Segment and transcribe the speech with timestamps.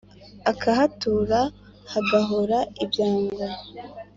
[0.51, 1.39] akahatura
[1.91, 3.45] hagahora ibyangwe